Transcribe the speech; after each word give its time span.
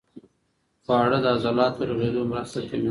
خواړه 0.83 1.17
د 1.23 1.27
عضلاتو 1.35 1.87
رغېدو 1.89 2.21
مرسته 2.31 2.59
کوي. 2.69 2.79